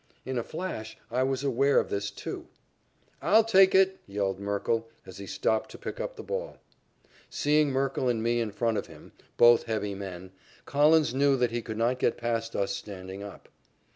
In 0.25 0.35
a 0.39 0.43
flash, 0.43 0.97
I 1.11 1.21
was 1.21 1.43
aware 1.43 1.79
of 1.79 1.91
this, 1.91 2.09
too. 2.09 2.47
"I'll 3.21 3.43
take 3.43 3.75
it," 3.75 3.99
yelled 4.07 4.39
Merkle, 4.39 4.89
as 5.05 5.19
he 5.19 5.27
stopped 5.27 5.69
to 5.69 5.77
pick 5.77 5.99
up 5.99 6.15
the 6.15 6.23
ball. 6.23 6.57
Seeing 7.29 7.69
Merkle 7.69 8.09
and 8.09 8.23
me 8.23 8.39
in 8.39 8.49
front 8.49 8.79
of 8.79 8.87
him, 8.87 9.11
both 9.37 9.65
heavy 9.65 9.93
men, 9.93 10.31
Collins 10.65 11.13
knew 11.13 11.35
that 11.37 11.51
he 11.51 11.61
could 11.61 11.77
not 11.77 11.99
get 11.99 12.17
past 12.17 12.55
us 12.55 12.73
standing 12.75 13.21
up. 13.21 13.47